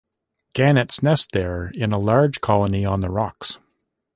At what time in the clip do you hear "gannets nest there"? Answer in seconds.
0.53-1.69